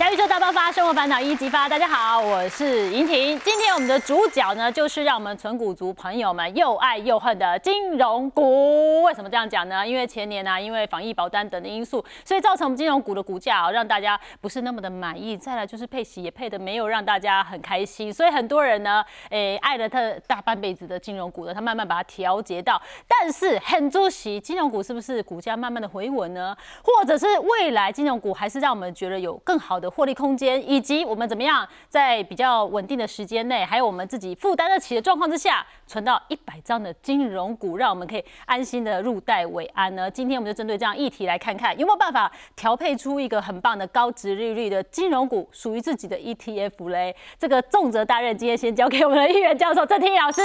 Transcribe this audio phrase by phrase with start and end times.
[0.00, 1.68] 小宇宙大爆发，生活烦恼一激发。
[1.68, 3.38] 大家好，我是莹婷。
[3.40, 9.02] 今天我们的主角呢，就是让我们纯股族朋友们又爱又恨的金融股。
[9.02, 9.86] 为什么这样讲呢？
[9.86, 15.36] 因为前年呢、因为防疫保单等的因素，所以造成我们金融股的股价啊，让大家不是那么的满意。
[15.36, 22.80] 再来就是配息也配的没有让大家很开心，所以很多人呢，诶、爱了他大半辈子的金融股呢，他慢慢把它调节到。
[23.06, 26.56] 但是很主席，金融股是不是股价慢慢的回稳呢？
[26.82, 40.10] 或者是未来金融股还是让我们觉得有更好的获利空间，以及我们怎么样在比较稳定的时间内，还有我们自己负担得起的状况之下，存到一百张的金融股，让我们可以安心的入袋为安呢？
[40.10, 47.14] 今天我们就针对这样议题来看看，有没有办法调配出一个很棒的高值利率的金融股，属于自己的 ETF 嘞？
[47.38, 50.40] 这个重责大任，今天先交给我们的议员教授郑天老师。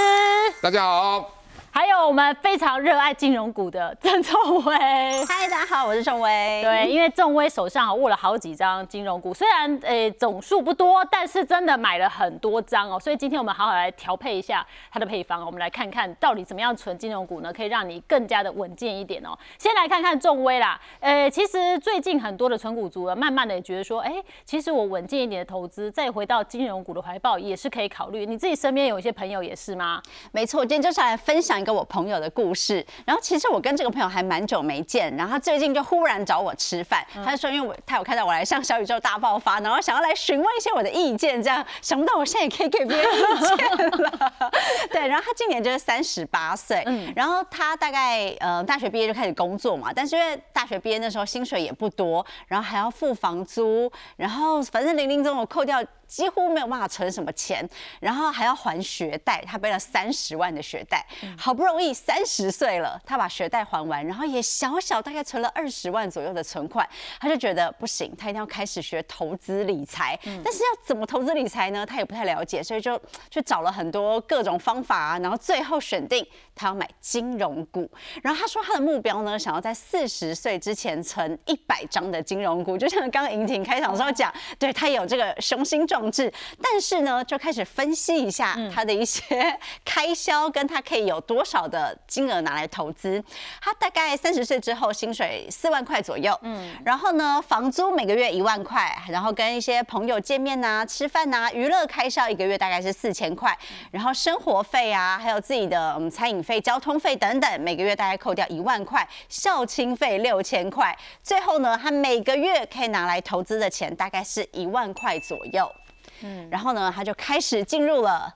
[0.62, 1.30] 大家好，
[1.78, 4.78] 还有我们非常热爱金融股的郑仲威。
[5.26, 6.62] 嗨，大家好，我是仲威。
[6.64, 12.98] 对，因为仲威手上握了好几张金融股，虽然诶、总数不多，但是真的买了很多张哦。
[12.98, 19.38] 所以今天我们好好来调配一下它的配方，我们来看看到底怎么样存金融股呢，可以让你更加的稳健一点哦。
[19.58, 24.14] 先来看看仲威啦，呃，其实最近很多的存股族呢，慢慢的也觉得说，哎、
[24.46, 28.26] 其实我稳健一点的投资，再回到金融股的怀抱也是可以考虑。
[28.26, 30.02] 你自己身边有一些朋友也是吗？
[30.32, 32.86] 没错，我今天就是来分享一个我朋友的故事。
[33.06, 44.52] 然后其实我跟这个朋友还蛮久没见，然后他最近就忽然找我吃饭，他就说因为我他有看到我来上小宇宙大爆发，然后想要来询问一些我的意见，这样想不到我现在也可以给别人意见了。
[44.92, 55.84] 对，然后他今年就是三十八岁，然后他大概呃大学毕业就开始工作嘛，但是因为大学毕业那时候薪水也不多，然后还要付房租，然后反正零零总总扣掉。
[56.08, 57.68] 几乎没有办法存什么钱，
[58.00, 61.06] 然后还要还学贷，他背了三十万的学贷，
[61.38, 66.88] 好不容易三十岁了，他把学贷还完，然后也小小大概存了二十万左右的存款，
[67.20, 71.86] 他就觉得不行，他一定要开始学投资理财，但是要怎么投资理财呢？
[71.86, 73.00] 他也不太了解，所以就
[73.30, 77.90] 去找了很多各种方法啊，然后最后选定他要买金融股，
[78.22, 93.24] 然后他说他的目标呢，想要在四十岁之前存一百张的金融股，就像刚刚莹婷开场的时候讲，对他有这个雄心壮志，但是呢，就开始分析一下他的一些开销，跟他可以有多少的金额拿来投资。
[93.62, 103.58] 他大概三十岁之后，薪水四万块左右，嗯，然后呢，房租每个月一万块，然后跟一些朋友见面呐、吃饭呐、娱乐开销一个月大概是四千块，
[103.92, 115.72] 然后生活费啊，还有自己的嗯餐饮费、交通费等等，每个月大概扣掉一万块，校庆费六千块，最后呢，他每个月可以拿来投资的钱大概是一万块左右。
[116.22, 118.34] 嗯，然后呢，他就开始进入了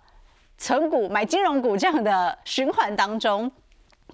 [0.57, 3.51] 存股、买金融股这样的循环当中。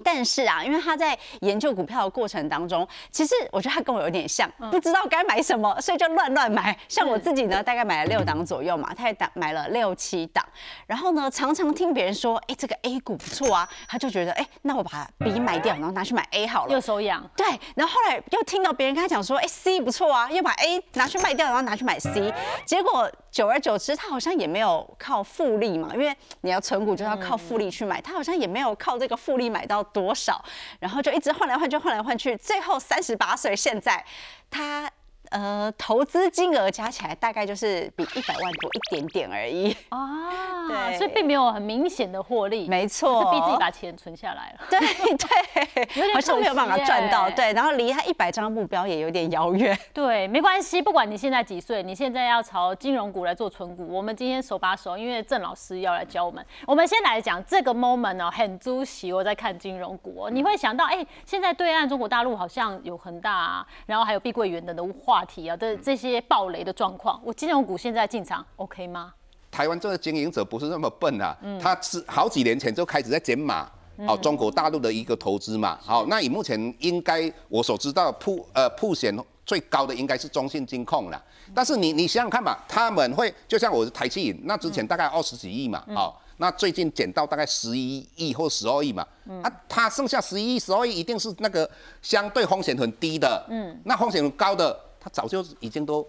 [0.04, 6.78] 但是啊，因为他在研究股票的过程当中，其实我觉得他跟我有点像，不知道该买什么，所以就乱乱买。
[6.90, 10.46] 像我自己呢，大概买了六档左右嘛，他也打买了六七档。
[10.86, 16.82] 然后呢，常常听别人说，哎，这个 A 股不错啊，他就觉得，哎，那我把 B 卖掉，然后拿去买 A 好了又。
[16.82, 22.34] 手痒，对，然后后来又听到别人跟他讲说，哎，C 不错啊，又把 A 拿去卖掉，然后拿去买 C，
[22.66, 30.42] 结果久而久之，他好像也没有靠复利嘛，因为你要存股就是要靠复利去买，他好像也没有靠这个复利买到多少，
[30.80, 34.06] 然后就一直换来换去，换来换去，最后三十八岁，现在
[34.50, 34.90] 他。
[35.32, 39.76] 呃，投资金额加起来大概就是比一百万多一点点而已。
[39.90, 44.66] 啊，对所以并没有很明显的获利，没错是逼自己把钱存下来了。
[44.70, 47.28] 对 有对，点好像没有办法赚到。
[47.28, 49.78] 耶对，然后离他一百张目标也有点遥远。
[49.94, 56.46] 对，没关系，不管你现在几岁，你现在要朝金融股来做存股，我们今天手把手，因为郑老师要来教我们。
[56.66, 69.14] 我们先来讲这个 moment 哦，很猪喜我在看金融股哦，你会想到，哎、现在对岸中国大陆好像有恒大啊，然后还有碧桂园等的话题啊的这些暴雷的状况，我金融股现在进场 OK 吗？
[69.52, 73.70] 台湾这个经营者不是那么笨啊，他是好几年前就开始在减码。
[74.00, 81.24] 哦，中国大陆的一个投资嘛，好，那以目前应该我所知道铺呃铺险最高的应该是中信金控了，
[81.54, 89.08] 但是你你想想看嘛，他们会就像我的台气银，那之前大概二十几亿嘛，好、那最近减到大概十一亿或十二亿嘛，
[89.42, 91.70] 啊，它剩下十一亿、十二亿一定是那个
[92.02, 96.04] 相对风险很低的，嗯，那风险很高的，它早就已经都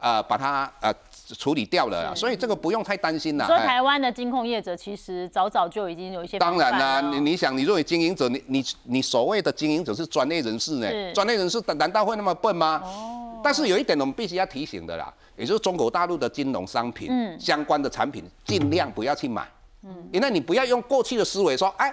[0.00, 0.94] 呃把它呃
[1.36, 3.44] 处理掉了啦，所以这个不用太担心啦。
[3.44, 11.12] 哎说台湾的金控业者其实早早就已经有一些当然啦、你你想，你作为经营者，你你你所谓的经营者是专业人士呢？
[11.12, 12.80] 专业人士难难道会那么笨吗？
[12.84, 17.10] 哦但是有一点我们必须要提醒的啦，也就是中国大陆的金融商品、
[17.40, 19.48] 相关的产品，尽量不要去买，
[19.82, 21.92] 嗯因为你不要用过去的思维说，哎。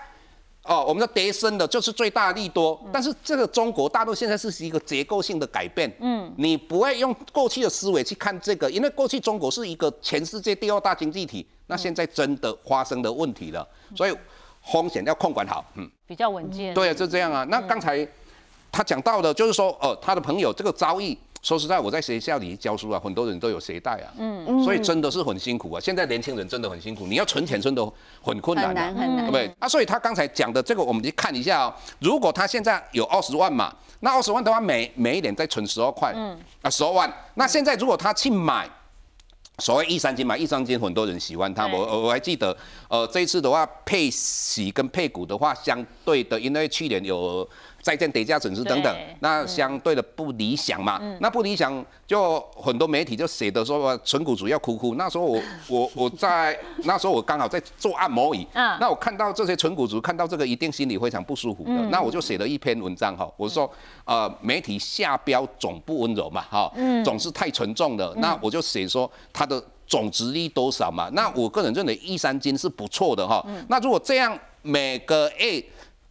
[0.68, 13.66] 哦，我们的跌升的就是最大利多，但是这个中国大陆现在是一个结构性的改变，嗯，你不会用过去的思维去看这个，因为过去中国是一个全世界第二大经济体，那现在真的发生的问题了，
[13.96, 14.14] 所以
[14.62, 16.74] 风险要控管好，嗯，比较稳健。
[16.74, 17.46] 对啊，就这样啊。
[17.46, 18.06] 那刚才
[18.70, 21.18] 他讲到的，就是说，哦，他的朋友这个遭遇。
[21.44, 25.80] 说实在，我在学校里教书啊，很多人都有携带啊，嗯，所以真的是很辛苦啊。
[25.80, 27.82] 现在年轻人真的很辛苦，你要存钱真的
[28.22, 29.56] 很困难，很难很难，对不对？
[29.60, 31.74] 啊，所以他刚才讲的这个，我们去看一下哦。
[32.00, 37.12] 如果他现在有二十万嘛，那二十万的话，每每一年再存十二块，嗯，啊，十二万。
[37.36, 38.70] 那现在如果他去买
[39.60, 42.56] 所谓一三金嘛，一三金很多人喜欢它，我我还记得，
[42.90, 47.48] 呃，这一次的话配息跟配股的话，相对的，因为去年有。
[47.88, 51.00] 再见叠加损失等等，那相对的不理想嘛？
[51.22, 54.96] 那不理想，就很多媒体就写的说纯股主要哭哭。
[54.96, 61.72] 那时候我 我我在那时候我刚好在做按摩椅，那我看到这些纯股主看到这个一定心里非常不舒服的。
[61.90, 63.72] 那我就写了一篇文章哈，我说
[64.04, 66.70] 呃媒体下标总不温柔嘛哈，
[67.06, 68.14] 总是太沉重了。
[68.18, 71.10] 那我就写说它的总值率多少嘛？
[71.14, 73.42] 那我个人认为一三金是不错的哈。
[73.70, 75.64] 那如果这样每个月。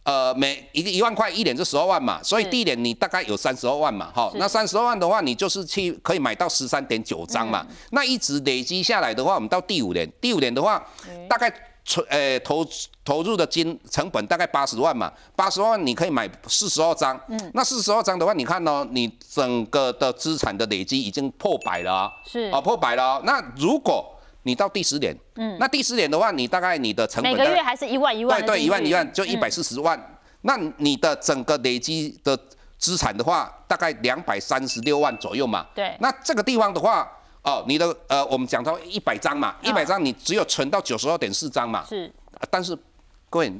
[0.07, 10.81] 呃，每一个一万块，一年就十二万嘛，所以第一年你大概有三十二万嘛，哈，那三十二万的话，你就是去可以买到十三点九张嘛，那一直累积下来的话，我们到第五年，第五年的话，
[11.27, 12.65] 大概存呃投
[13.03, 22.49] 投入的金成本大概八十万嘛，八十万你可以买四十二张，嗯，那四十二张的话，你看哦，你整个的资产的累积已经破百了啊，是。
[22.49, 24.16] 啊，破百了，那如果
[24.47, 30.01] 你到第十年，嗯，那第十年的话，你大概你的成本每个月还是一万一万，对对，一万一万就一百四十万。
[30.43, 32.39] 那你的整个累积的
[32.77, 35.67] 资产的话，大概两百三十六万左右嘛。
[35.75, 35.93] 对。
[35.99, 37.05] 那这个地方的话，
[37.41, 41.83] 哦，你的呃，我们讲到一百张嘛，一百张你只有存到九十二点四张嘛。
[41.83, 42.09] 是。
[42.49, 42.73] 但是
[43.29, 43.51] 各位，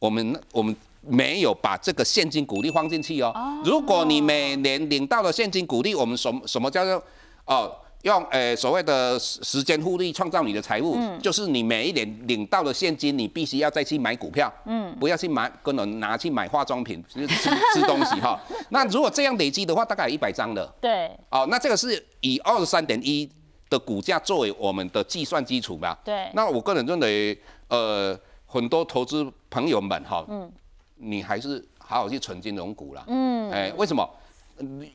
[0.00, 3.30] 我们我们没有把这个现金股利放进去哦。
[3.32, 3.62] 哦。
[3.64, 7.00] 如果你每年领到了现金股利，我们什么什么叫做
[7.44, 7.72] 哦？
[8.02, 18.40] 用诶所谓的时时间复利创造你的财富，就是你每一年领到的现金，你必须要再去买股票，嗯，不要去买，可能拿去买化妆品， 吃吃东西哈。
[18.70, 20.66] 那如果这样累积的话，大概一百张的。
[20.80, 21.10] 对。
[21.30, 23.30] 哦，那这个是以二十三点一
[23.70, 25.96] 的股价作为我们的计算基础吧？
[26.04, 26.28] 对。
[26.34, 27.38] 那我个人认为，
[27.68, 30.50] 呃，很多投资朋友们哈，嗯，
[30.96, 34.04] 你还是好好去存金融股了，嗯，哎，为什么？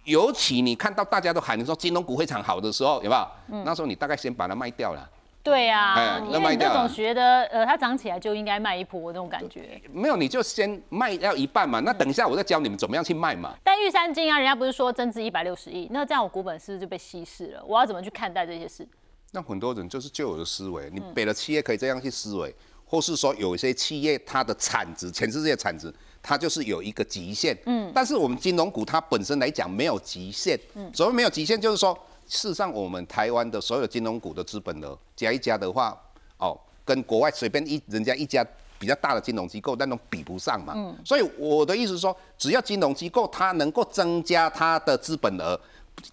[0.04, 3.64] 尤其你看到大家都喊你说金融股非常好的时候，有没有？
[3.64, 5.10] 那时候你大概先把它卖掉了。
[5.44, 6.74] 对呀，那卖掉。
[6.74, 9.82] 总觉得呃，它涨起来就应该卖一波那种感觉。
[9.94, 11.80] 没有，你就先卖掉一半嘛。
[11.80, 13.56] 那等一下我再教你们怎么样去卖嘛。
[13.64, 17.64] 但玉山金啊，人家不是说增资一百六十亿，那这样我股本是不是就被稀释了？
[17.66, 18.86] 我要怎么去看待这些事？
[19.32, 22.54] 那很多人就是旧有的思维，你别的企业可以这样去思维，
[22.84, 25.94] 或是说有一些企业它的产值，全世界产值。
[26.28, 31.98] 它就是有一个极限，嗯，但是我们金融股它本身来讲没有极限，嗯，所谓没有极限就是说，
[32.28, 35.98] 事实上我们台湾的所有金融股的资本额加一加的话，
[36.38, 38.46] 哦，跟国外随便一人家一家
[38.78, 45.58] 比较大的金融机构那种比不上嘛，嗯，所以我的意思是说，只要金融机构它能够增加它的资本额，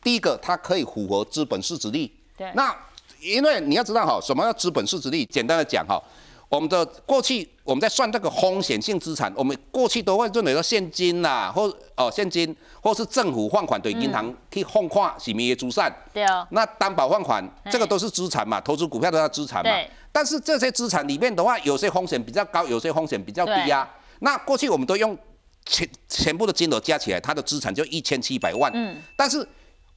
[0.00, 2.72] 第一个它可以符合资本市值率，对，那
[3.20, 5.25] 因为你要知道哈，什么叫资本市值率？
[5.25, 6.00] 简单的讲哈。
[6.49, 11.62] 我们的过去我们在算这个风险性资产，我们过去都会认为说现金呐，或
[11.96, 15.93] 哦现金，或是政府放款对银行去放款是咩资产？
[16.12, 16.46] 对啊。
[16.50, 17.43] 那担保放款
[17.73, 19.71] 这个都是资产嘛，投资股票都要资产嘛。
[20.12, 23.88] 但是这些资产里面的话，有些风险比较高，有些风险比较低啊。
[24.21, 25.18] 那过去我们都用
[25.66, 28.71] 全全部的金额加起来，它的资产就一千七百万。
[28.75, 29.02] 嗯。
[29.16, 29.45] 但是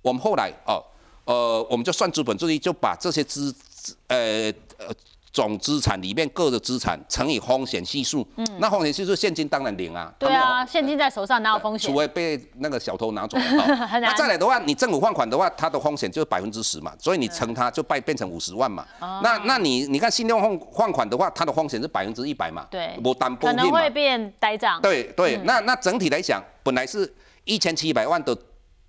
[0.02, 0.84] 我们后来哦，
[1.26, 3.54] 呃，我们就算资本主义，就把这些资
[4.08, 4.88] 呃呃。
[5.38, 10.12] 总资产里面各的资产乘以风险系数，嗯，那风险系数现金当然零啊。
[10.18, 11.92] 对啊，现金在手上哪有风险？
[11.92, 13.38] 除非被那个小偷拿走。
[14.02, 18.84] 那再来的话，你政府放款的话，它的风险就是百分之十嘛，所以你乘它就变变成五十万嘛。
[19.00, 22.66] 那那你你看信用放放款的话，它的风险是百分之一百嘛。
[22.72, 24.82] 对，不担保可能会变呆账。
[24.82, 27.14] 对对，那那整体来讲，本来是
[27.44, 28.36] 一千七百万的。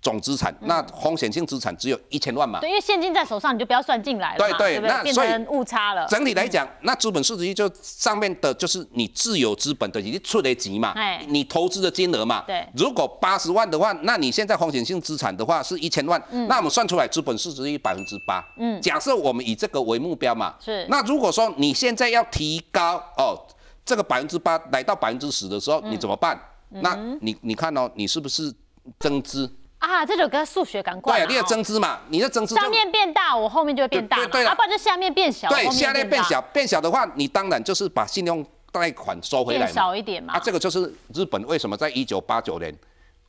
[0.01, 2.59] 总资产那风险性资产只有一千万嘛？
[2.61, 6.07] 对，因为现金在手上，你就不要算进来了对对，那变成误差了。
[6.07, 10.93] 整体来讲，那资本市值率就上面的就是你自有资本的以及出的级嘛，
[11.27, 12.43] 你投资的金额嘛。
[12.47, 18.41] 对，如果八十万的话，那你现在风险性资产的话是一千万，那我们算出来资本市值率百分之八。
[18.57, 20.55] 嗯，假设我们以这个为目标嘛。
[20.63, 20.85] 是。
[20.89, 23.37] 那如果说你现在要提高哦，
[23.85, 26.39] 这个百分之八来到百分之十的时候，你怎么办？
[26.69, 28.53] 那你你看哦，你是不是
[28.97, 29.49] 增资？
[29.79, 35.47] 啊，这就跟数学感挂对，你的增资嘛，你的增资上面变大，我后面就会变大，对对啊，不然就下面变小。
[35.49, 40.33] 对，下面变小，变小的话，你当然就是把信用贷款收回来变少一点嘛。
[40.33, 42.77] 啊，这个就是日本为什么在一九八九年，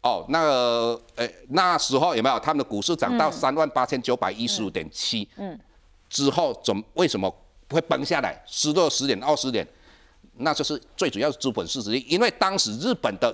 [0.03, 5.57] 哦，那个呃那时候有没有他们的股市涨到三万八千九百一十五点七，嗯，
[6.09, 7.33] 之后怎么为什么
[7.71, 8.43] 会崩下来？
[8.45, 9.65] 十多十点二十点？
[10.39, 11.93] 那就是最主要是资本市值。
[11.93, 13.33] 率，因为当时日本的。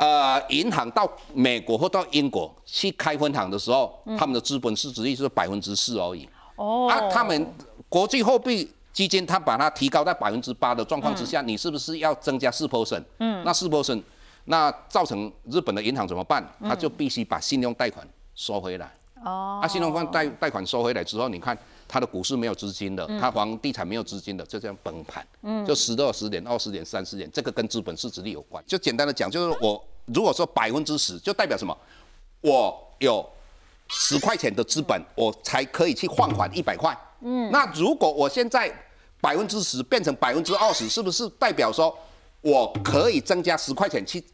[0.00, 6.26] 呃，银行到美国或到英国去开分行的时候，他们的资本市值率是百分之四而已。
[6.56, 6.88] 哦。
[6.90, 7.54] 啊，他们
[7.86, 13.04] 国际货币基金，它把它提高在百分之八的状况之下，你是不是要增加四 percent？
[13.18, 13.44] 嗯。
[13.44, 14.02] 那四 percent，
[14.46, 16.42] 那造成日本的银行怎么办？
[16.62, 18.90] 他就必须把信用贷款收回来。
[19.22, 19.60] 哦。
[19.62, 21.58] 啊，信用贷贷款收回来之后，你看。
[21.92, 25.26] 它的股市没有资金的，它房地产没有资金的，就这样崩盘。
[25.42, 28.62] 嗯，就十到十点、二十点、三十点，这个跟资本市值率有关。
[28.64, 31.76] 就简单的讲，就是我如果说百分之十，就代表什么？
[32.40, 33.24] 我有
[33.88, 36.96] 十块钱的资本，我才可以去换款一百块。
[37.20, 38.72] 嗯，那如果我现在
[39.20, 41.96] 百分之十变成百分之二十，是不是代表说
[42.40, 44.24] 我可以增加十块钱去，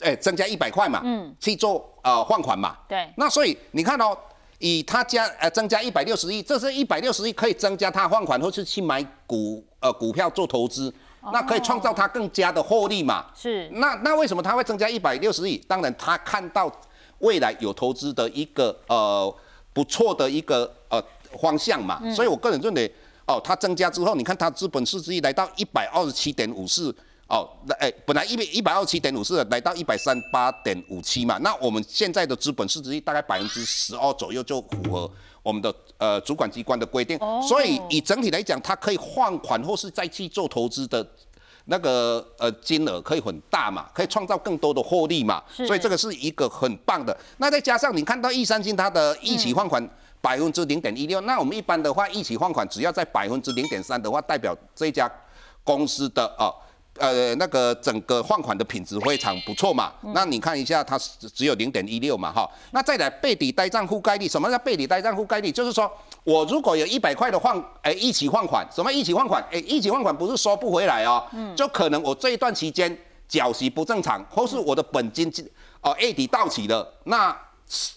[0.00, 1.00] 哎，增加一百块嘛？
[1.04, 2.76] 嗯，去做呃换款嘛？
[2.88, 3.12] 对。
[3.16, 4.16] 那所以你看哦。
[4.62, 10.92] 以他加呃增加一百六十亿，这是一百六十亿可以增加他放款或是去买股呃股票做投资，
[11.32, 13.26] 那可以创造它更加的获利嘛？
[13.34, 13.68] 是。
[13.74, 15.56] 那那为什么它会增加一百六十亿？
[15.68, 16.70] 当然他看到
[17.18, 19.34] 未来有投资的一个呃
[19.72, 21.02] 不错的一个呃
[21.40, 22.00] 方向嘛。
[22.14, 22.92] 所以我个人认为
[23.26, 26.94] 哦，它增加之后，你看它资本市值来到一百二十七点五四。
[27.28, 35.08] 哦，那哎，本来一百一百二十七点五四来到一百三八点五七嘛，那我们现在的资本市值率大概百分之十二左右就符合
[35.42, 41.06] 我们的呃主管机关的规定，所以以整体来讲，它可以换款或是再去做投资的
[41.66, 47.16] 那个呃金额可以很大嘛，可以创造更多的获利嘛，所以这个是一个很棒的。
[47.38, 49.82] 那再加上你看到易三金它的一起换款
[50.20, 55.10] 百分之零点一六，那我们一般的话一起换款只要在百分之零点三的话，代表这家
[55.64, 56.46] 公司的啊。
[56.46, 56.54] 呃，
[57.36, 59.92] 那个整个换款的品质非常不错嘛。
[60.14, 62.48] 那你看一下，它只有零点一六嘛，哈。
[62.72, 65.50] 那再来背抵呆账覆盖率，什么叫背抵呆账覆盖率？
[65.50, 65.90] 就是说
[66.24, 69.42] 我如果有一百块的换，哎，一起换款，什么一起换款？
[69.50, 71.24] 哎，一起换款不是收不回来哦，
[71.56, 75.32] 就可能我这一段期间缴息不正常，或是我的本金
[75.80, 77.34] 哦月底到期了，那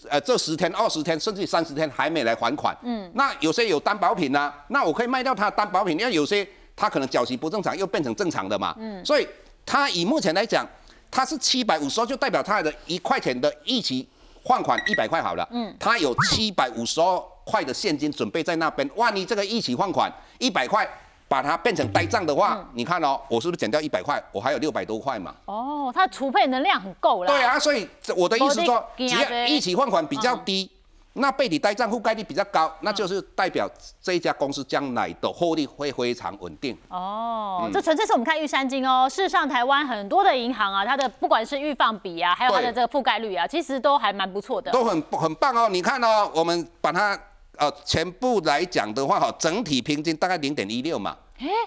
[0.08, 6.48] 呃这十天、二十天甚至三十天还没来还款，嗯，那有些有担保品呐，那我可以卖掉它担保品，因为有些。
[6.76, 9.26] 它可能缴息不正常，又变成正常的嘛，嗯，所以
[9.64, 10.66] 它以目前来讲，
[11.10, 14.08] 它是七百五十，就代表它的一块钱的一期
[14.42, 20.88] 换款一百块好了，嗯，它有七百五十二块的现金准备在那边，万一这个一起换款一百块，
[21.28, 25.34] 把它变成呆账的话，你看哦，我是不是减掉一百块，我还有六百多块嘛？
[25.44, 27.28] 哦，它储备能量很够了。
[27.28, 30.70] 对啊，所以我的意思说，只要一起换款比较低。
[31.16, 33.70] 那背底呆账覆盖率比较高，那就是代表
[34.02, 36.76] 这一家公司将来的获利会非常稳定。
[36.88, 39.08] 哦，这纯粹是我们看玉山金哦。
[39.08, 45.68] 事实上，台湾很多的银行啊，它的不管是预放比啊，还有它的这个覆盖率啊，其实都还蛮不错的，都很很棒哦。
[45.70, 47.16] 你看哦，我们把它
[47.58, 51.16] 呃全部来讲的话哈，整体平均大概零点一六嘛。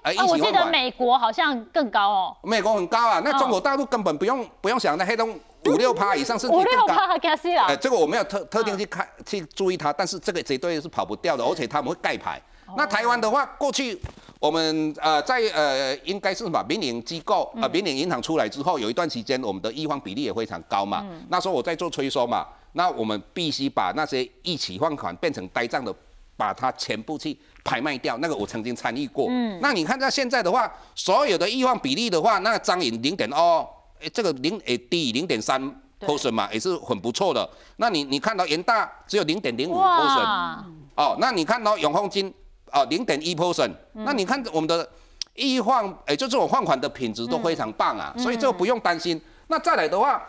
[0.03, 2.37] 哎，我记得美国好像更高哦。
[2.43, 5.37] 美国很高啊，那中国大陆根本不用不用想，那黑洞。
[5.65, 7.63] 五六趴以上是 五六趴，加死了。
[7.63, 12.41] 哎，这个我没有特特定去看去注意它，但是这个绝对是跑不掉的，而且他们会盖牌。
[12.77, 13.99] 那台湾的话，过去
[14.39, 21.05] 我们呃在呃应该是什么民营机构呃民营银行出来之后，有一段时间我们的易放比例也非常高嘛。
[21.27, 25.93] 那时候我在做催收嘛，那我们必须把那些一起放款变成呆账的，
[26.37, 28.17] 把它全部去拍卖掉。
[28.19, 29.27] 那个我曾经参与过。
[29.29, 29.59] 嗯。
[29.61, 33.67] 那你看到现在的话，所有的易放比例的话，那张颖零点二。
[33.99, 35.59] 哎，这个零诶低零点三
[35.99, 37.49] percent 嘛，也是很不错的。
[37.77, 40.63] 那你你看到元大只有零点零五 percent，
[40.95, 42.31] 哦，那你看到永丰金
[42.71, 44.87] 哦零点一 percent，那你看我们的
[45.33, 49.19] 易换，哎，就这种换款的品质都非常棒啊，所以这个不用担心。
[49.47, 50.21] 那再来的话，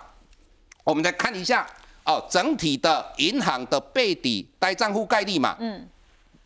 [0.85, 1.66] 我们再看一下
[2.07, 5.54] 哦，整体的银行的背底呆账户概率嘛。
[5.61, 5.87] 嗯。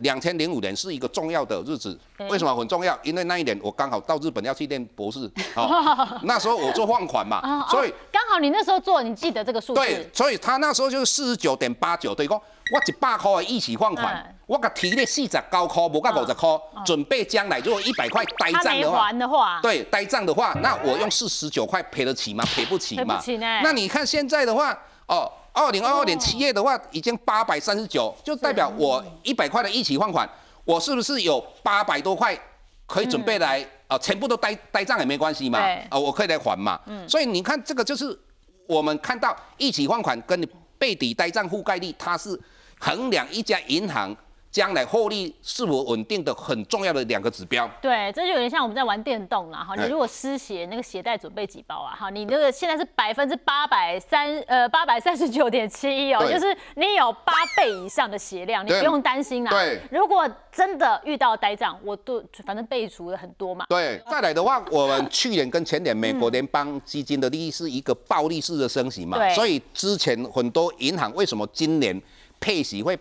[0.03, 2.99] 两千零五年是一个重要的日子，为什么很重要？
[3.03, 5.21] 因为那一年我刚好到日本要去念博士，
[5.57, 9.81] 哦，那时候我做放款嘛，所以刚好你那时候做，你记得这个数字？
[9.81, 16.49] 对，所以他那时候就是四十九点八九，等于讲我一百块的一起放款，我给提了四十九块，无到五十块，
[16.85, 18.81] 准备将来如果一百块呆账
[19.19, 22.45] 的话，对，呆账的话，那我用四十九块赔得起吗？
[22.55, 23.03] 赔不起嘛。
[23.03, 23.61] 赔不起呢。
[23.63, 25.31] 那你看现在的话，哦。
[25.53, 30.29] 二零二二年七月的话，已经八百三十九，就代表我一百块的一起放款，
[30.65, 32.39] 我是不是有八百多块
[32.87, 33.99] 可以准备来啊？
[33.99, 35.59] 全部都呆呆账也没关系嘛，
[35.91, 36.81] 啊，我可以来还嘛。
[37.07, 38.19] 所以你看这个就是
[38.67, 42.39] 我们看到一起放款跟你背底呆账覆盖率，它是
[42.79, 44.17] 衡量一家银行
[44.53, 47.69] 将来获利是否稳定的很重要的两个指标。
[47.81, 49.75] 对，这就有点像我们在玩电动啦哈。
[49.75, 51.97] 你哎如果失血，那个鞋带准备几包啊？
[51.99, 59.51] 哈，你那个现在是百分之八百三呃八百三十九点七一哦，就是你有八倍以上的血量，你不用担心啦。
[59.51, 63.65] 对如果真的遇到呆账，我都反正备足了很多嘛。
[63.71, 71.99] 对，再来的话，我们去年跟前年美国联邦基金的利率是一个暴力式的升息嘛，所以之前很多银行为什么今年
[72.39, 72.99] 配息会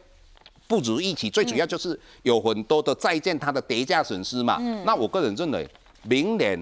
[0.71, 1.29] 不如预期？
[1.29, 4.55] 最主要就是有很多的债券它的跌价损失嘛。
[4.85, 5.69] 那我个人认为，
[6.03, 6.57] 明年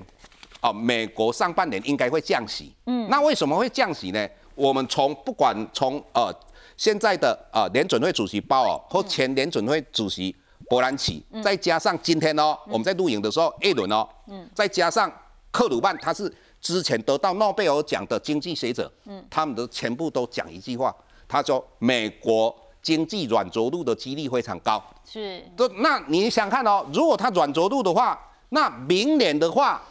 [0.62, 2.74] 哦，美国上半年应该会降息。
[2.88, 4.28] 嗯，那为什么会降息呢？
[4.56, 6.34] 我们从不管从呃
[6.76, 10.36] 现在的呃联准会主席鲍尔或前联准会主席
[10.68, 14.10] 伯兰奇，再加上今天哦，我们在录影的时候艾伦哦，
[14.56, 15.12] 再加上
[15.52, 20.94] 克鲁曼，他是之前得到诺贝尔奖的经济学者，嗯他们都全部都讲一句话，
[21.28, 24.84] 他说美国经济软着陆的几率非常高。
[25.06, 28.20] 是，都那你想看哦，如果它软着陆的话，
[28.50, 29.82] 那明年的话，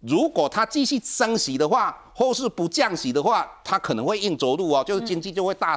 [0.00, 5.76] 如果它继续升息的话，或是不降息的话，它可能会硬着陆哦，就是经济就会大、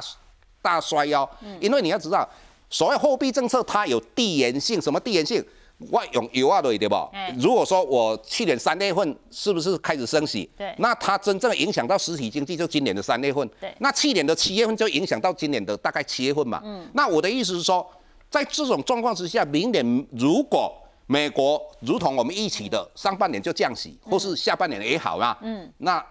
[0.60, 1.28] 大衰哦。
[1.60, 2.28] 因为你要知道，
[2.70, 5.44] 所谓货币政策它有递延性，什么递延性？
[5.90, 7.34] 我用油啊对对不哎？
[7.38, 10.48] 如果说我去年三月份是不是开始升息？
[10.56, 13.48] 对那它真正影响到实体经济就今年的三月份。
[13.60, 16.60] 对那去年的七月份就影响到今年的大概七月份嘛。
[16.64, 16.88] 嗯。
[16.94, 17.86] 那我的意思是说，
[18.30, 20.72] 在这种状况之下，明年如果
[21.06, 26.04] 美国如同我们预期的上半年就降息，或是下半年也好啦，嗯，那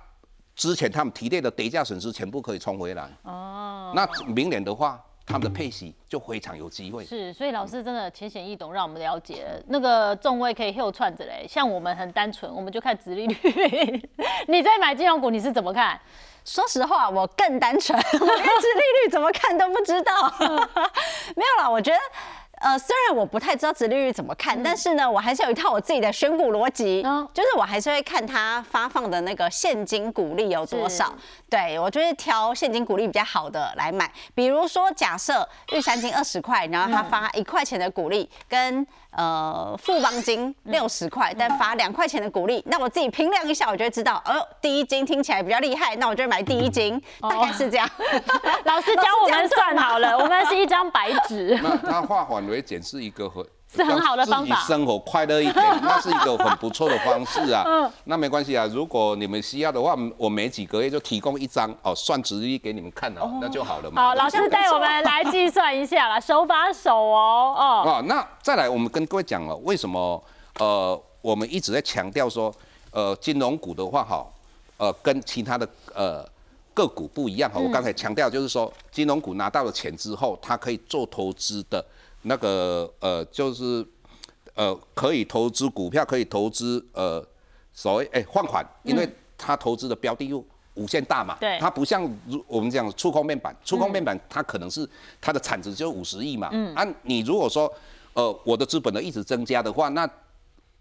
[0.55, 3.09] 之前他们提列的跌价损失全部可以冲回来。
[3.23, 3.93] 哦。
[3.95, 7.05] 那明年的话，他们的配息就非常有机会。
[7.05, 11.45] 是，所以老师真的浅显易懂，让我们了解那个重位可以 h 串着嘞。
[11.47, 14.09] 像我们很单纯，我们就看殖利率。
[14.47, 15.99] 你在买金融股，你是怎么看？
[16.43, 20.13] 说实话，我更单纯，我连殖利率怎么看都不知道。
[21.35, 21.99] 没有啦，我觉得。
[22.61, 31.11] 呃，虽然我不太知道殖利率怎么看，但是呢，我还是有一套我自己的选股逻辑，嗯就是我还是会看它发放的那个现金股利有多少是。
[31.49, 34.09] 对我就会挑现金股利比较好的来买。
[34.33, 47.89] 比如说，假设玉山金二十块，然后它发一块钱的股利，跟呃富邦金六十块，但发两块钱的股利，那我自己评量一下，我就会知道，哦，第一金听起来比较厉害，那我就会买第一金，大概是这样。
[48.63, 51.59] 老师教我们算好了， 我们是一张白纸。
[51.61, 57.63] 那它化繁为减是一个很是很好的方法生活快乐一点， 那是一个很不错的方式啊。
[57.67, 64.01] 嗯那没关系啊，如果你们需要的话，我每几个月就提供一张哦算值率给你们看哦，那就好了嘛。
[64.01, 70.21] 好，老师带我们来计算一下啦，手把手哦，哦，啊， 那再来，我们跟各位讲了，为什么
[70.59, 72.53] 呃，我们一直在强调说，
[72.91, 74.25] 呃，金融股的话哈，
[74.77, 76.27] 呃，跟其他的呃
[76.73, 77.59] 个股不一样哈。
[77.59, 81.83] 我刚才强调就是说，金融股拿到了钱之后，它可以做投资的
[82.23, 83.85] 那个呃，就是
[84.53, 87.25] 呃，可以投资股票，可以投资呃
[87.73, 90.43] 所谓哎换款，因为它投资的标的又
[90.75, 91.57] 无限大嘛，对。
[91.59, 94.87] 它不像如我们讲触控面板，触控面板它可能是
[95.19, 97.71] 它的产值就五十亿嘛，嗯，啊，你如果说
[98.13, 100.09] 呃我的资本呢一直增加的话，那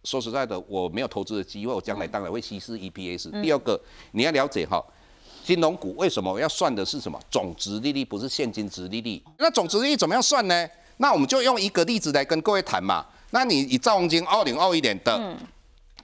[0.05, 3.42] 说实在的，我没有投资的机会，我将来当然会稀释 EPS。
[3.42, 3.81] 第二个，
[4.12, 4.83] 你要了解哈，
[5.44, 7.20] 金融股为什么要算的是什么？
[7.31, 9.22] 总值利率，不是现金值利率？
[9.38, 10.68] 那总值利率怎么样算呢？
[11.01, 13.05] 那我们就用一个例子来跟各位谈嘛。
[13.31, 15.37] 那你以兆丰金二零二一年的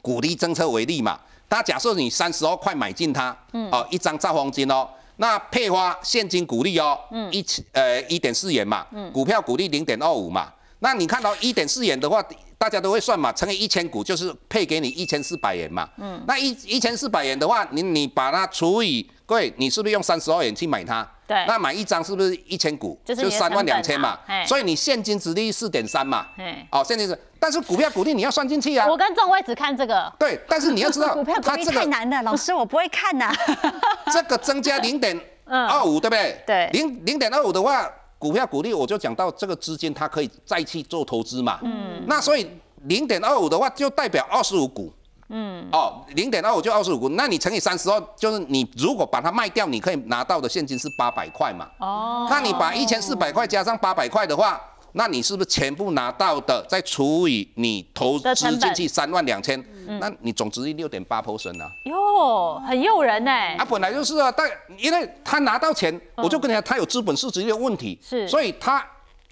[0.00, 3.36] 股利政策为例嘛，他假设你三十二块买进它，
[3.70, 6.98] 哦，一张兆丰金哦，那配发现金股利哦，
[7.30, 12.24] 一千呃一点四元嘛，股票股利零点二五嘛，那你看到一点四元的话，
[12.56, 21.06] 大家都会算嘛，乘以一千股就是配给你一千四百元嘛，嗯，那一一千四百元的话，你你把它除以各位，你是不是用三十二元去买它？
[21.26, 22.96] 对那买一张是不是一千股？
[23.04, 33.34] 就是三万两千嘛所以你现金值利率四点三嘛嘿，哦，现金值，但是股票股利你要算进去啊，我跟仲威只看这个，对，但是你要知道 股票，股利它这个太难了，老师我不会看呐。
[34.12, 36.40] 这个增加零点 二五，对不对？
[36.46, 41.58] 对零零点二五的话，股票股利我就讲到这个资金它可以再去做投资嘛。
[41.64, 42.04] 嗯。
[42.06, 42.48] 那所以
[42.84, 44.92] 零点二五的话，就代表二十五股。
[45.28, 45.66] 嗯。
[45.72, 51.68] 哦，零点二五就二十五股，那你乘以三十二，就是你如果把它卖掉，你可以拿到的现金是八百块嘛。
[51.78, 54.60] 哦，那你把一千四百块加上八百块的话，
[54.92, 59.62] 那你是不是全部拿到的再除以你投资进去三万两千？
[60.00, 61.70] 那你总值率六点八 percent 啊。
[61.84, 63.30] 哟，很诱人呢。
[63.30, 68.84] 啊，本来就是啊，但因为他拿到钱，我就跟你讲，他有资本市值率的问题，是所以他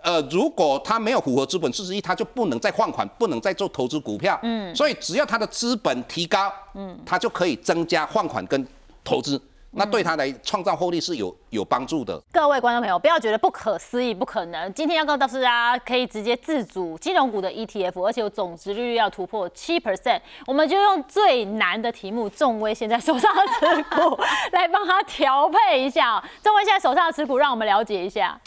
[0.04, 8.64] 呃，如果他没有符合资本四十亿，他就不能再换款，不能再做投资股票，嗯，所以只要他的资本提高，嗯，他就可以增加换款跟
[9.02, 9.40] 投资。
[9.76, 12.16] 那对他来创造获利是有有帮助的。
[12.30, 14.72] 各位观众朋友，不要觉得不可思议、不可能。
[14.72, 20.20] 今天要告诉大家，可以直接自主金融股的 ETF，而且有总值利率要突破七 percent。
[20.46, 24.16] 我们就用最难的题目，众威现在手上的持股
[24.52, 26.22] 来帮他调配一下。
[26.40, 28.38] 众威现在手上的持股，让我们了解一下。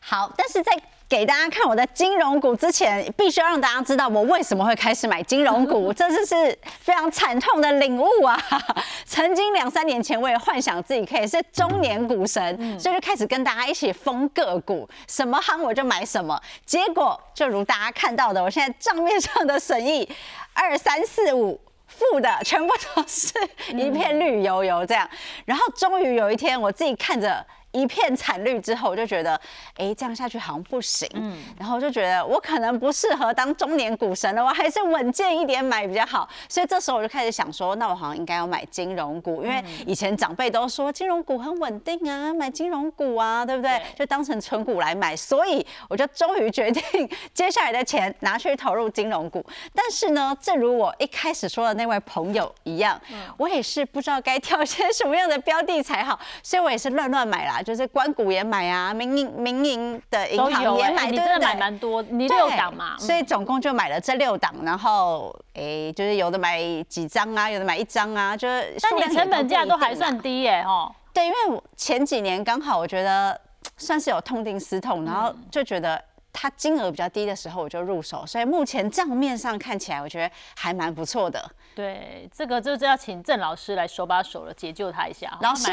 [0.00, 0.72] 好，但是在
[1.10, 8.40] 给大家看我的金融股之前，必须要让大家知道我为什么会开始买金融股， 这次是非常惨痛的领悟啊！
[9.04, 16.40] 曾经两三年前，我也幻想自己可以是中年股神，所以就开始跟大家一起封个股，什么夯我就买什么。
[16.64, 20.08] 结果就如大家看到的，我现在账面上的损益
[20.54, 23.32] 二三四五负的，全部都是
[23.70, 25.10] 一片绿油油这样。
[25.44, 27.44] 然后终于有一天，我自己看着。
[27.72, 29.40] 一片惨绿之后，我就觉得，
[29.76, 31.08] 哎，这样下去好像不行。
[31.14, 36.28] 嗯，然后我就觉得我可能不适合当中年股神了，我还是稳健一点买比较好。
[36.48, 43.80] 所以这时候我就开始想说，那我好像应该要买金融股，因为以前长辈都说金融股很稳定啊，买金融股啊，对不对？
[43.96, 45.14] 就当成存股来买。
[45.14, 49.44] 所以我就终于决定，接下来的钱拿去投入金融股。
[49.74, 53.00] 但是呢，正如我一开始说的那位朋友一样，
[53.36, 57.59] 我也是不知道该挑些什么样的标的才好，所以我也是乱乱买啦。
[57.62, 68.76] 就是关谷也买啊，民营民营的银行也买，你真的买蛮多，你六档嘛，所以总共就买了这六档，然后诶，就是有的买几张啊，有的买一张啊，就是。
[68.80, 70.90] 但你成本价都还算低耶，哦。
[71.12, 73.40] 对，因为前几年刚好我觉得
[73.76, 76.02] 算是有痛定思痛，然后就觉得。
[76.32, 81.50] 它金额比较低的时候我就入手，所以目前账面上看起来我觉得还蛮不错的。
[81.74, 85.36] 对，这个就是要请郑老师来手把手的，解救他一下。
[85.42, 85.70] 老师，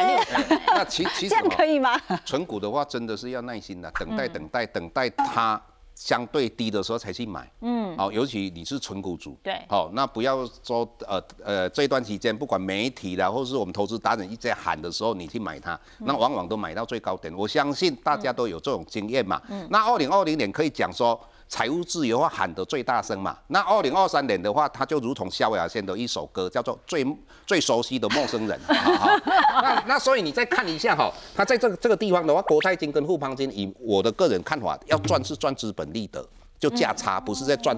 [0.68, 2.00] 那其其实这样可以吗？
[2.26, 5.62] 存股的话真的是要耐心的，等待等待等待它。
[5.98, 17.34] 相对低的时候才去买，嗯，好，尤其你是纯股主，对，好，那不要说呃呃这段期间，不管媒体啦，或是我们投资达人一直在喊的时候，你去买它，那往往都买到最高点。
[17.36, 21.20] 我相信大家都有这种经验嘛，嗯，那二零二零年可以讲说。
[21.50, 23.38] 财务自由话喊得最大声嘛？
[23.48, 27.06] 那二零二三年的话，它就如同萧亚轩的一首歌，叫做《最
[27.46, 28.60] 最熟悉的陌生人》。
[29.62, 36.28] 那那所以你再看一下哈，它在这个这个地方的话，国泰金跟富邦金，以我的个人看法，要赚是赚资本利得，
[36.60, 37.76] 就价差，不是在赚，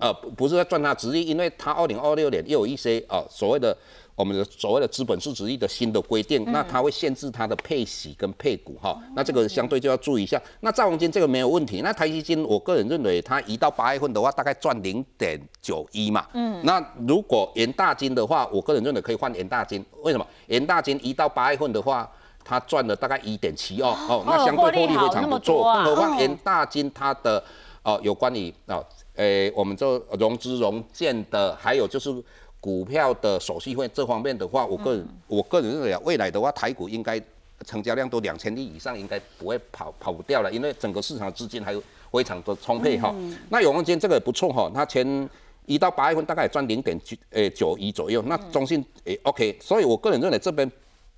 [0.00, 3.76] 呃，不是在赚它值利，因为它二零二六年又有一些呃所谓的。
[4.18, 10.42] 我们的所谓的资本市值率的新的规定，那它会限制它的配息跟配股哈，那这个相对就要注意一下。
[10.58, 16.26] 那兆宏金这个没有问题，那台积金我个人认为它一到八月份的话，大概赚零点九一嘛。
[16.34, 16.60] 嗯。
[16.64, 20.26] 那如果元大金的话，我个人认为可以换元大金，为什么？
[20.48, 22.10] 元大金一到八月份的话，
[22.44, 25.72] 它赚了大概一点七二哦，那相对获利非常不错。
[25.74, 27.40] 更何况元大金它的
[27.84, 29.86] 哦有关于哦，诶，我们这
[30.18, 32.12] 融资融建的，还有就是。
[32.60, 37.20] 股票的手续费这方面的话，我个人我个人认为啊，未来的话，台股应该
[37.64, 43.14] 成交量都两千亿以上，应该不会跑跑不掉了，因为整个市场资金还有非常的充沛哈。
[43.48, 45.30] 那永旺金这个也不错哈，它前
[45.66, 48.20] 一到八月份大概赚零点九诶九亿左右。
[48.22, 50.70] 那中信诶 OK，所以我个人认为这边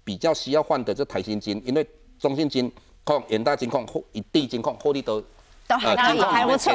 [0.04, 1.86] 比较需要换的就台新金，因为
[2.18, 2.70] 中信金
[3.04, 5.24] 控、远大金控、货一地金控获利都。
[5.70, 6.72] 都还可以，还不错。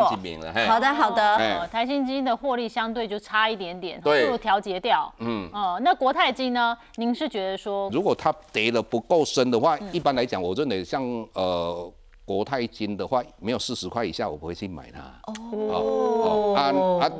[0.67, 1.67] 好的，好的。
[1.67, 5.13] 台新金的获利相对就差一点点，不如调节掉。
[5.19, 6.77] 嗯，哦，那国泰金呢？
[6.95, 11.03] 您是觉得说，如果它跌的不够深的话，一般来讲，我认为像
[11.33, 11.91] 呃
[12.23, 14.99] 国泰金的话，没有四十块以下，我不会去买它。
[15.51, 16.71] 哦，啊
[17.05, 17.11] 啊，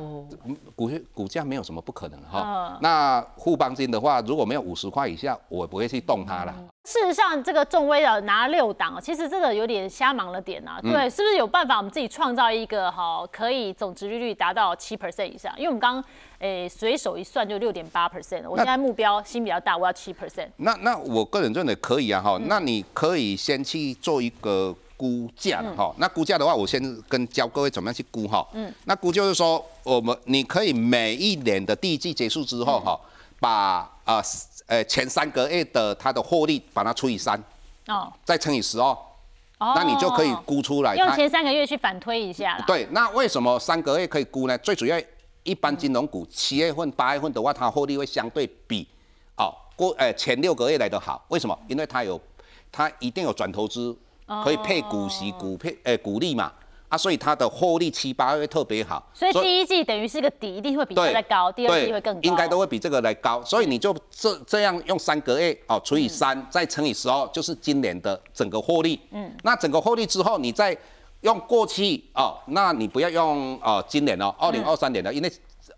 [0.75, 2.77] 股股价没有什么不可能哈。
[2.81, 6.53] 那互邦金的话，如果没有五十块以下，我不会去动它了。
[6.83, 10.79] 事实上，这个众威的拿六档，其实真的有点瞎忙了点啊。
[10.81, 15.51] 对，是不是有办法我们自己创造一个哈，可以总值利率达到七 percent 以上？
[15.57, 16.03] 因为我们刚
[16.37, 20.47] 诶随手一算就六点八 percent，我现在目标心比较大，我要七 percent。
[20.57, 22.39] 那那我个人认为可以啊哈。
[22.45, 25.93] 那你可以先去做一个估价哈。
[25.97, 28.47] 那估价的话，我先跟教各位怎么样去估哈。
[28.53, 28.73] 嗯。
[28.85, 32.99] 那估就是说，我们你可以每一年的第一季结束之后哈，
[33.39, 34.21] 把啊。
[34.67, 37.39] 呃，前三个月的它的获利，把它除以三，
[37.85, 38.97] 哦，再乘以十哦，
[39.59, 40.95] 那你就可以估出来。
[40.95, 44.57] 用前三个月去反推一下对，那为什么三个月可以估呢？
[44.57, 44.99] 最主要，
[45.43, 48.87] 一般金融股七月份、八月份的话，它获利会相对比
[49.37, 51.23] 哦过呃前六个月来的好。
[51.27, 51.55] 为什么？
[51.67, 52.19] 因为它有
[52.71, 53.95] 它一定有转投资，
[54.43, 56.51] 可以配股息、股配诶股利嘛。
[56.87, 68.99] 啊，所以它的获利七八会特别好，所以第一季等于是个底，一定会比这个高，第二季会更高，应该都会比这个来高，所以你就这这样用三个月哦除以三，再乘以十二，就是今年的整个获利。
[69.09, 70.77] 嗯，那整个获利之后，你再
[71.21, 75.33] 用过去哦，那你不要用哦今年哦，二零二三年的，因为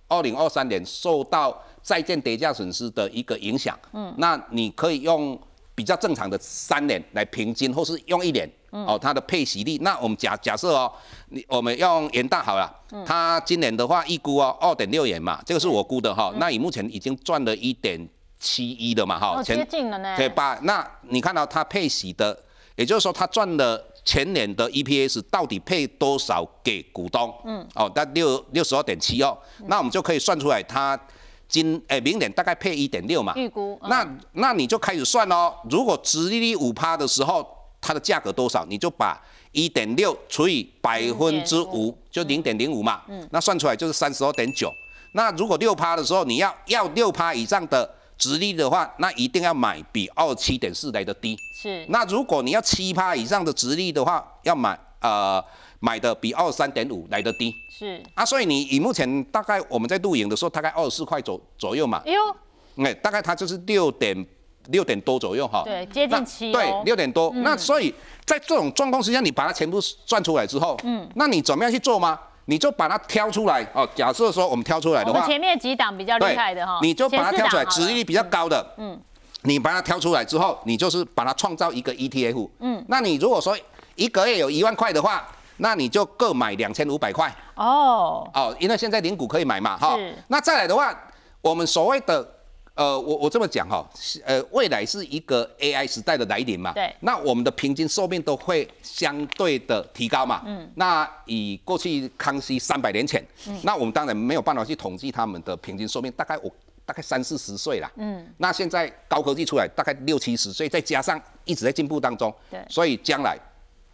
[0.10, 5.39] 二零二三年受到债券跌价损失的一个影响，嗯，那你可以用
[5.77, 9.77] 比较正常的三年来平均，或是用一年哦，它的配息率。
[9.81, 10.91] 那我们假假设哦，
[11.29, 12.67] 你我们用元大好了，
[13.05, 16.33] 它今年的话预估哦二点六元嘛，这个是我估的哈。
[16.37, 18.09] 那以目前已经赚了一点
[18.39, 20.17] 七一的嘛哈，哦，接近了呢。
[20.17, 20.57] 对吧？
[20.63, 22.35] 那你看到它配息的，
[22.75, 27.31] 也就是说它赚了前年的 EPS 到底配多少给股东？
[27.45, 29.37] 嗯，哦，那六六十二点七哦，
[29.67, 30.99] 那我们就可以算出来它。
[31.47, 33.79] 今诶，明年大概配一点六嘛，预估。
[33.83, 35.53] 那那你就开始算哦。
[35.69, 37.47] 如果殖利率五趴的时候，
[37.79, 38.65] 它的价格多少？
[38.65, 39.17] 你就把
[39.53, 43.01] 一点六除以百分之五，就零点零五嘛。
[43.07, 43.27] 嗯。
[43.31, 44.69] 那算出来就是三十二点九。
[45.13, 51.38] 那如果六趴的时候，你要要六趴以上的殖利率的话，那一定要买比二七点四来的低。
[51.55, 51.86] 是。
[51.88, 55.43] 那如果你要七趴以上的殖利率的话，要买呃。
[55.79, 58.01] 买的比二三点五来的低，是。
[58.15, 64.25] 啊，所以你以目前大概我们在录影的时候，大概二十四块左左右嘛，哎呦，哎，大概它就是六点
[64.69, 67.31] 六点多左右哈，对，接近七，对，六点多。
[67.35, 67.93] 那所以
[68.25, 72.19] 在这种状况之下，你把它全部算出来之后，嗯，那你怎么样去做吗？
[72.45, 73.87] 你就把它挑出来哦。
[73.93, 78.99] 假设说我们挑出来的话，我们前面几档比较厉害的哈，你就把它挑出来，值利率比较高的，嗯，
[79.43, 83.55] 你把它挑出来之后，你就是把它创造一个 ETF，嗯，那你如果说
[83.95, 85.27] 一个月有一万块的话。
[85.57, 89.97] 那你就各买两千五百块哦哦，因为现在零股可以买嘛哈。
[90.27, 90.95] 那再来的话，
[91.41, 92.27] 我们所谓的
[92.75, 93.83] 呃，我我这么讲哈，
[94.23, 96.71] 呃，未来是一个 AI 时代的来临嘛。
[96.73, 96.95] 对。
[96.99, 100.43] 那我们的平均寿命都会相对的提高嘛。
[100.45, 100.69] 嗯。
[100.75, 103.25] 那以过去康熙三百年前，
[103.63, 106.51] 那我们当然没有办法去统计他们的平均寿命，大概我
[106.85, 107.91] 大概三四十岁啦。
[107.95, 108.27] 嗯。
[108.37, 112.31] 那现在高科技出来，大概六七十岁，再加上一直在进步当中。
[112.51, 112.63] 对。
[112.69, 113.35] 所以将来。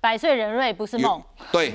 [0.04, 1.74] 百岁人瑞不是梦，对，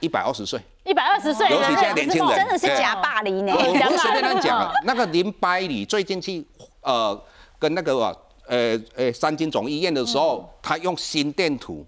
[0.00, 3.54] 一百二十岁，一百二十岁，尤其现在年轻人真的是假霸凌呢。
[3.54, 6.44] 我不是随便乱讲了，那个林百里最近去
[6.80, 7.16] 呃
[7.56, 7.94] 跟那个
[8.48, 11.86] 呃呃三金总医院的时候，他用心电图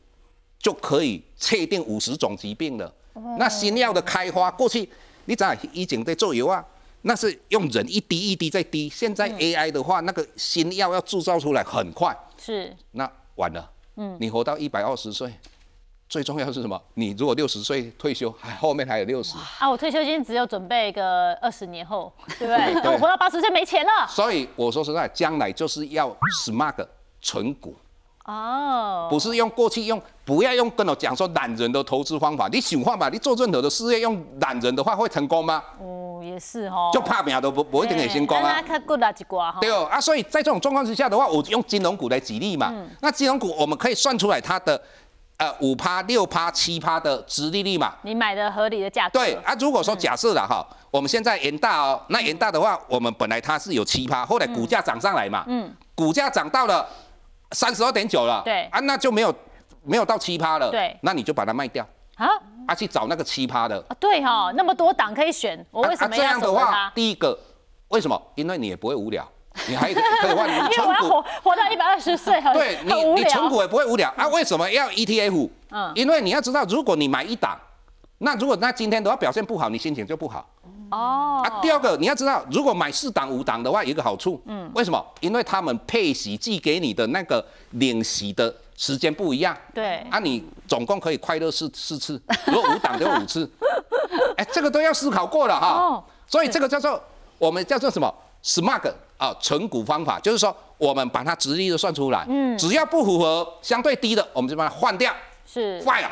[0.60, 2.94] 就可以确定五十种疾病了。
[3.36, 4.88] 那新药的开发，过去
[5.24, 6.64] 你在以前在做油啊，
[7.02, 15.28] 那是用人一滴一滴在滴，现在 AI 的话，那个新药要制造出来很快，是，那完了，嗯，你活到一百二十岁。
[16.10, 16.78] 最重要是什么？
[16.94, 19.70] 你如果六十岁退休，还后面还有六十啊！
[19.70, 22.74] 我退休金只有准备个二十年后，对不对？
[22.82, 24.08] 那我活到八十岁没钱了。
[24.08, 26.10] 所以我说实在，将来就是要
[26.44, 26.84] smart
[27.22, 27.76] 存股
[28.24, 32.48] 哦，不是用过去用，不要用跟我讲说懒人的投资方法。
[32.48, 33.08] 你想话嘛？
[33.08, 35.62] 你做任何的事业用懒人的话会成功吗？
[35.80, 38.60] 哦，也是哦，就怕命都不不一定会成功啊。
[39.60, 42.74] 对哦啊，所以在这种状况之下的话，我用金融股来举例嘛。
[43.00, 44.82] 那金融股我们可以算出来它的。
[45.40, 49.18] 呃，五趴、六趴、七趴的殖利率嘛，你买的合理的价格。
[49.18, 56.86] 对啊，如果说假设了哈，我们现在元大哦，那元大的话，我们本来它是有七趴，后来股价涨上来嘛，嗯，股价涨到了
[57.52, 58.64] 三十二点九了，对。
[58.64, 59.34] 啊，那就没有
[59.82, 61.82] 没有到七趴了，对，那你就把它卖掉
[62.16, 62.28] 啊，
[62.66, 67.38] 啊去找那个七趴的啊，对哈，那么多档可以选，我为什么要这样的话，第一个
[67.88, 68.22] 为什么？
[68.34, 69.26] 因为你也不会无聊。
[69.68, 74.26] 你还可以换存股， 活活到一百二十岁，对你你存股也不会无聊啊？
[74.28, 75.48] 为什么要 ETF？
[75.70, 77.58] 嗯，因为你要知道，如果你买一档，
[78.18, 80.48] 那如果那今天的话表现不好，你心情就不好。
[80.90, 81.42] 哦。
[81.44, 84.40] 啊，第二个你要知道，如果买四档五档的话，有一个好处。
[84.46, 84.70] 嗯。
[84.74, 85.04] 为什么？
[85.20, 89.56] 因为他们配息寄给你的那个领息的时间不一样。
[89.74, 89.96] 对。
[90.10, 93.50] 啊，你总共可以快乐四四次，如果五档就五次。
[94.36, 95.66] 哎，这个都要思考过了哈。
[95.68, 96.04] 哦。
[96.26, 97.02] 所以这个叫做
[97.38, 98.12] 我们叫做什么
[98.44, 98.92] ？Smart。
[99.20, 105.12] 啊，存股方法就是说，我们把它直立的算出来，嗯，只要不符合相对低的，我们就把它换掉，
[105.46, 106.08] 是坏了，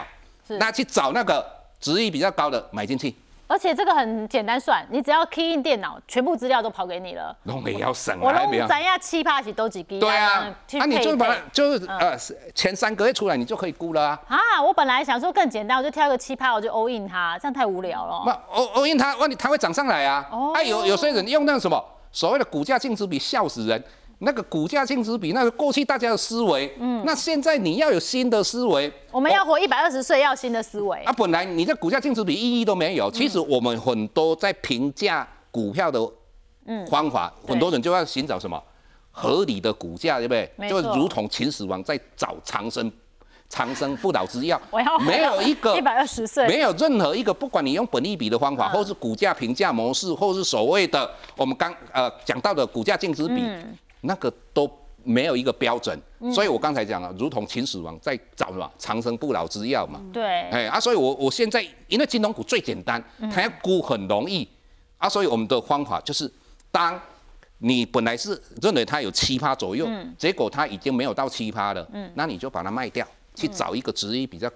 [0.47, 1.43] 是那去找那个
[1.81, 3.17] 值率比较高的买进去。
[3.47, 7.35] 而且这个很简单算，你只要 key in 电脑，全部资料都跑给你了。
[7.45, 9.99] 弄也要省啊，我弄咱呀七八起都几 G。
[9.99, 12.15] 对啊，那你就把它就是呃
[12.55, 14.21] 前三个月出来，你就可以估了啊。
[14.29, 18.23] 啊，我本来想说更简单，我就挑一个七八，我就 all in 它，这样太无聊了。
[18.27, 20.29] 那 all all in 它，问你它会涨上来啊。
[20.31, 20.53] 哦。
[20.55, 21.83] 哎，有有些人用那个什么？
[22.19, 23.81] 所谓的股价净值比笑死人，
[24.19, 31.13] 那个股价净值比那个过去大家的思维，嗯，那现在你要有新的思维，我们要活一百二十岁，要新的思维啊。
[31.13, 36.01] 本来你这股价净值比意义都没有，其实我们很多在评价股票的
[36.91, 38.61] 方法，很多人就要寻找什么
[39.13, 40.69] 合理的股价，对不对？
[40.69, 42.91] 就如同秦始皇在找长生。
[43.49, 44.61] 长生不老之药，
[45.07, 53.43] 没有一个一百二十岁，没有任何一个，不管你用本利比的方法，或是股价评价模式，或是所谓的我们刚呃讲到的股价净值比，
[54.03, 54.71] 那个都
[55.03, 55.99] 没有一个标准。
[56.33, 60.01] 所以我刚才讲了，如同秦始皇在找什么长生不老之药嘛。
[60.13, 60.25] 对。
[60.51, 64.47] 哎啊，所以我我现在因为金融股最简单，它要估很容易
[64.99, 66.31] 啊，所以我们的方法就是
[66.71, 67.01] 当
[67.59, 73.07] 你本来是认为它有七趴左右，结果它已经没有到七趴了，那你就把它卖掉，
[73.39, 74.51] 去找一个值一比较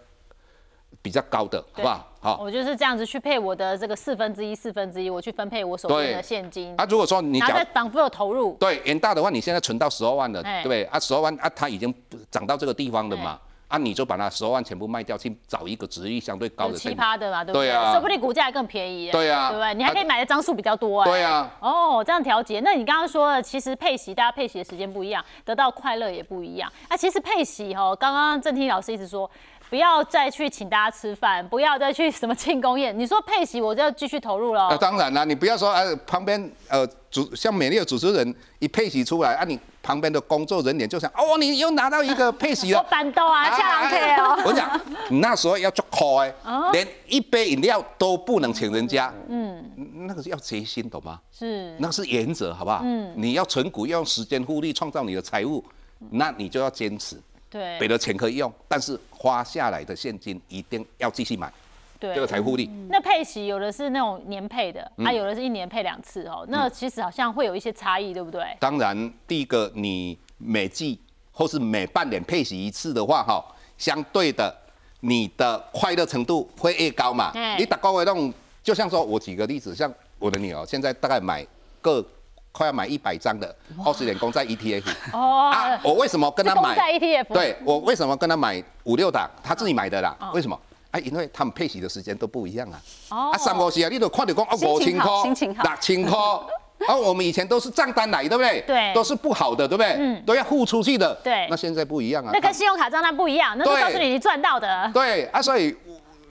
[1.01, 2.13] 比较高的，好不好？
[2.21, 2.39] 好。
[2.43, 6.75] 我就是这样子去配我的这个四分之一、四分之一，我去分配我手边的现金。
[6.77, 10.85] 啊，如果说你然后再反复有投入，对，远大的话，你现在存到十二万了，哎对不对？
[10.85, 11.93] 啊，十二万啊，它已经
[12.31, 13.41] 涨到这个地方了嘛，
[13.73, 17.69] 啊，你就把那十二万全部卖掉，去找一个值率相对高的奇葩的嘛，对不对？
[17.69, 19.13] 对啊说不定股价还更便宜耶。
[19.13, 19.73] 对啊对不对？
[19.73, 21.07] 你还可以买的张数比较多啊。
[21.07, 22.61] 对啊，哦，这样调节。
[22.61, 26.71] 那你刚刚说的，其实配息大家配息的时间不一样，得到快乐也不一样。
[26.89, 29.31] 啊，其实配息哦，刚刚郑听老师一直说，
[29.71, 32.97] 不要再去请大家吃饭，不要再去什么庆功宴。
[32.99, 34.77] 你说配席，我就要继续投入了那、。
[34.77, 42.89] 当然啦，你不要说啊旁边呃主像美丽的主持人一配席出来啊，你旁边的工作人员就想哦，你又拿到一个 配息我了。
[42.89, 44.43] 板豆啊，下郎 K 哦。
[44.47, 44.81] 我跟你讲，
[45.21, 46.33] 那时候要做抠哎，
[46.73, 49.71] 连一杯饮料都不能请人家，嗯，
[50.07, 51.21] 那个是要决心，懂吗？
[51.31, 52.81] 是，那是原则，好不好？
[52.85, 55.65] 嗯，你要存股，要用时间复利创造你的财富，
[56.11, 57.21] 那你就要坚持。
[57.51, 61.53] 对给的钱可以用，但是花下来的现金一定要继续买，
[62.03, 62.69] 对这个财富力。
[62.89, 66.45] 那配息有的是那种年配的，嗯啊，有的是一年配两次哦。
[66.49, 68.45] 那其实好像会有一些差异，对不对？
[68.59, 73.45] 当然，第一个你每季或是每半年配息一次的话，哈，
[73.79, 74.53] 相对的
[75.01, 77.57] 你的快乐程度会越高嘛哎。
[77.57, 81.47] 你打高位那种，就像说我举个例子，像我的女儿现在大概买
[81.81, 82.05] 个
[82.51, 86.61] 快要买一百张的二十年公债 ETF 哦啊，我为什么跟她买？
[86.61, 89.31] 是公债 ETF 对我为什么跟她买五六档？
[89.43, 90.15] 她自己买的啦。
[90.35, 90.61] 为什么？
[90.93, 92.81] 啊，因为他们配息的时间都不一样啊。
[93.11, 96.17] 哦啊，三五十啊，你都看到讲啊，五千块、好心情好六千块。
[96.87, 98.61] 啊，我们以前都是账单来，对不对？
[98.67, 99.95] 对都是不好的，对不对？
[99.99, 101.15] 嗯都要付出去的。
[101.25, 102.31] 对那现在不一样啊。
[102.33, 104.91] 那跟信用卡账单不一样，那是对告诉你你赚到的。
[104.93, 105.75] 对啊，所以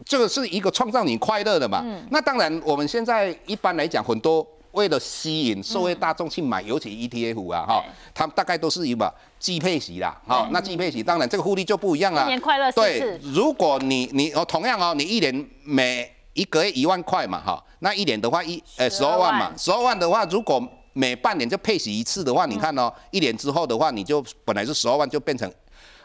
[0.05, 1.81] 这个是一个创造你快乐的嘛。
[1.83, 12.21] 嗯那当然，我们现在一般来讲，很多为了吸引社会大众去买，尤其 ETF 啊，哈对，他们大概都是一把季配息啦，哈，那季配息当然这个复利就不一样啦。
[12.21, 20.61] 新年快乐对，如果你你哦，同样哦，你一年每一个月一万块嘛，哈，那一年的话一呃十二万嘛，十二万的话，如果
[20.93, 25.51] 每半年就配息一次的话，你看哦，一年之后的话，你就本来是十二万就变成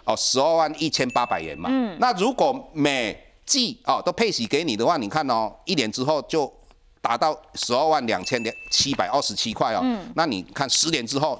[0.05, 1.69] 哦十二万一千八百元嘛。
[1.73, 1.97] 嗯。
[2.01, 6.53] 那如果每季哦都配息给你的话，你看哦，一年之后就
[7.07, 9.81] 达到十二万两千两七百二十七块哦。
[9.83, 10.13] 嗯。
[10.17, 11.39] 那你看十年之后。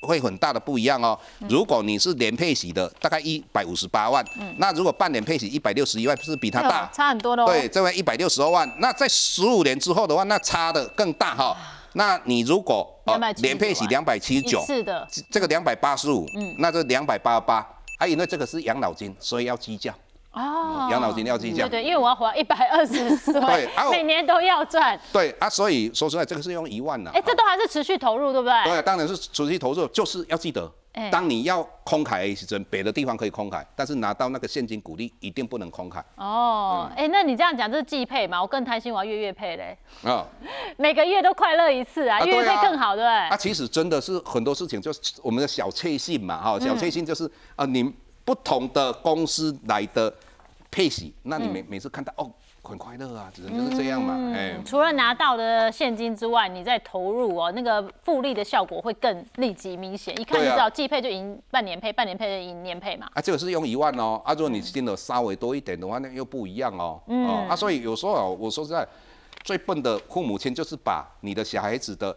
[0.00, 1.18] 会很大的不一样哦。
[1.48, 4.24] 如果你是年配息的，大概一百五十八万，
[4.58, 7.44] 那如果半年配息一百六十一万，是比它大哦，差很多喽。
[7.46, 11.56] 对，这边一百六十二万，那在十五年之后的话，那差的更大哈。
[11.94, 16.24] 那你如果279年配息两百七十九一，次的，这个两百八十五，
[16.58, 17.56] 那这两百八十八，
[17.96, 19.92] 啊，因为这个是养老金，所以要计较，
[20.32, 21.82] 哦养老金要计较对。
[21.82, 24.98] 对，因为我要活一百二十岁对啊， 每年都要赚。
[25.12, 27.10] 对啊，所以说实在，这个是用一万呢。
[27.14, 28.64] 哎，这都还是持续投入，对不对？
[28.64, 38.40] 对，当然是持续投入，就是要记得哎，当你要空凯的时阵，别的地方可以空凯，但是拿到那个现金股利一定不能空凯哦，哎，那你这样讲，这是季配嘛？
[38.40, 40.26] 我更贪心，我要月月配嘞，啊。
[40.76, 43.38] 每个月都快乐一次啊，啊月月配更好，对不啊，对？
[43.38, 47.92] 其实真的是很多事情，就是我们的小确幸嘛，哈，小确幸就是啊，你
[48.28, 50.12] 不同的公司来的
[50.70, 54.54] 配息，那你每每次看到哦，很快乐啊，只能就是这样嘛，哎。
[54.66, 63.08] 除了拿到的现金之外，你再投入哦，那个复利的效果会更立即明显，一看就知道季配就赢半年配，半年配就赢年配嘛。
[63.14, 67.00] 啊，这个是用一万哦，啊，如果你金额稍微多一点的话，那又不一样哦。
[67.06, 68.86] 哦，啊，所以有时候啊，我说实在，
[69.42, 72.14] 最笨的父母亲就是把你的小孩子的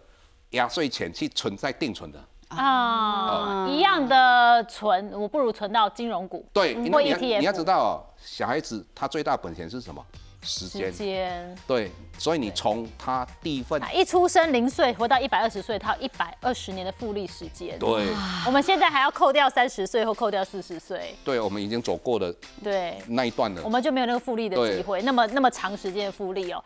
[0.50, 2.22] 压岁钱去存在定存的。
[2.56, 7.40] 啊，一样的存，我不如存到金融股，对，因或为你要。
[7.40, 10.04] 你要知道哦，小孩子他最大本钱是什么？
[10.44, 11.56] 时时间。
[11.68, 17.78] 对，所以你从他第一份啊一出生零岁活到一百二十岁，他有一百二十年的复利时间。
[17.78, 18.08] 对。
[18.48, 22.34] 我们现在还要扣掉三十岁或扣掉四十岁，对，我们已经走过了
[22.64, 22.98] 对。
[23.08, 23.70] 那一段了我。
[23.70, 26.64] 们就没有那个复利的机会，那么那么长时间的复利哦。